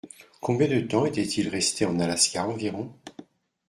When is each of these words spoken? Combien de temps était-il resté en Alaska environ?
Combien 0.39 0.67
de 0.67 0.79
temps 0.79 1.05
était-il 1.05 1.47
resté 1.49 1.85
en 1.85 1.99
Alaska 1.99 2.47
environ? 2.47 2.91